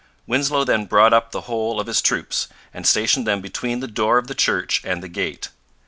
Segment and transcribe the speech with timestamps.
[0.25, 4.17] Winslow then brought up the whole of his troops, and stationed them between the door
[4.17, 5.49] of the church and the gate.